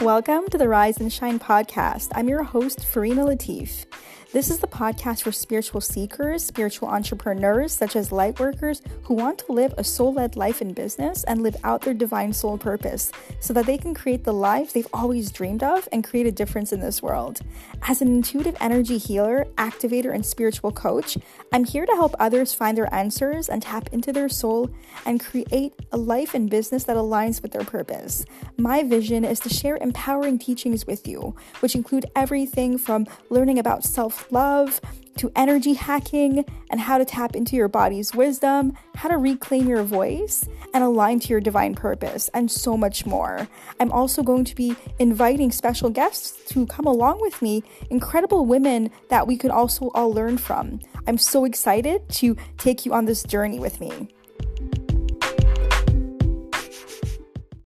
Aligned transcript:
Welcome 0.00 0.48
to 0.48 0.56
the 0.56 0.66
Rise 0.66 0.96
and 0.96 1.12
Shine 1.12 1.38
podcast. 1.38 2.08
I'm 2.14 2.26
your 2.26 2.42
host, 2.42 2.86
Farina 2.86 3.22
Latif. 3.22 3.84
This 4.32 4.48
is 4.48 4.60
the 4.60 4.68
podcast 4.68 5.22
for 5.22 5.32
spiritual 5.32 5.80
seekers, 5.80 6.44
spiritual 6.46 6.86
entrepreneurs, 6.86 7.72
such 7.72 7.96
as 7.96 8.12
light 8.12 8.38
workers 8.38 8.80
who 9.02 9.14
want 9.14 9.38
to 9.40 9.52
live 9.52 9.74
a 9.76 9.82
soul 9.82 10.12
led 10.12 10.36
life 10.36 10.62
in 10.62 10.72
business 10.72 11.24
and 11.24 11.42
live 11.42 11.56
out 11.64 11.80
their 11.80 11.94
divine 11.94 12.32
soul 12.32 12.56
purpose 12.56 13.10
so 13.40 13.52
that 13.52 13.66
they 13.66 13.76
can 13.76 13.92
create 13.92 14.22
the 14.22 14.32
life 14.32 14.72
they've 14.72 14.86
always 14.92 15.32
dreamed 15.32 15.64
of 15.64 15.88
and 15.90 16.04
create 16.04 16.28
a 16.28 16.32
difference 16.32 16.72
in 16.72 16.78
this 16.78 17.02
world. 17.02 17.40
As 17.88 18.02
an 18.02 18.06
intuitive 18.06 18.56
energy 18.60 18.98
healer, 18.98 19.48
activator, 19.56 20.14
and 20.14 20.24
spiritual 20.24 20.70
coach, 20.70 21.18
I'm 21.52 21.64
here 21.64 21.84
to 21.84 21.96
help 21.96 22.14
others 22.20 22.54
find 22.54 22.78
their 22.78 22.94
answers 22.94 23.48
and 23.48 23.60
tap 23.60 23.88
into 23.90 24.12
their 24.12 24.28
soul 24.28 24.70
and 25.06 25.18
create 25.18 25.74
a 25.90 25.96
life 25.96 26.34
and 26.34 26.48
business 26.48 26.84
that 26.84 26.96
aligns 26.96 27.42
with 27.42 27.50
their 27.50 27.64
purpose. 27.64 28.24
My 28.56 28.84
vision 28.84 29.24
is 29.24 29.40
to 29.40 29.48
share 29.48 29.76
empowering 29.78 30.38
teachings 30.38 30.86
with 30.86 31.08
you, 31.08 31.34
which 31.58 31.74
include 31.74 32.06
everything 32.14 32.78
from 32.78 33.08
learning 33.28 33.58
about 33.58 33.82
love 34.30 34.80
to 35.16 35.30
energy 35.36 35.74
hacking 35.74 36.44
and 36.70 36.80
how 36.80 36.96
to 36.96 37.04
tap 37.04 37.36
into 37.36 37.54
your 37.54 37.68
body's 37.68 38.14
wisdom, 38.14 38.72
how 38.94 39.08
to 39.08 39.18
reclaim 39.18 39.68
your 39.68 39.82
voice 39.82 40.48
and 40.72 40.82
align 40.82 41.20
to 41.20 41.28
your 41.28 41.40
divine 41.40 41.74
purpose, 41.74 42.30
and 42.32 42.50
so 42.50 42.76
much 42.76 43.04
more. 43.04 43.48
I'm 43.78 43.92
also 43.92 44.22
going 44.22 44.44
to 44.44 44.54
be 44.54 44.76
inviting 44.98 45.50
special 45.50 45.90
guests 45.90 46.42
to 46.52 46.66
come 46.66 46.86
along 46.86 47.20
with 47.20 47.42
me, 47.42 47.62
incredible 47.90 48.46
women 48.46 48.90
that 49.10 49.26
we 49.26 49.36
could 49.36 49.50
also 49.50 49.90
all 49.94 50.12
learn 50.12 50.38
from. 50.38 50.80
I'm 51.06 51.18
so 51.18 51.44
excited 51.44 52.08
to 52.10 52.36
take 52.56 52.86
you 52.86 52.94
on 52.94 53.04
this 53.04 53.22
journey 53.22 53.58
with 53.58 53.80
me. 53.80 54.08